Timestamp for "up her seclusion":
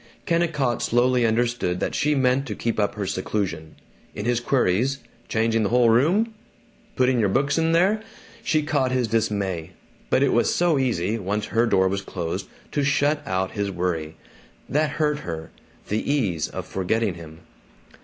2.79-3.75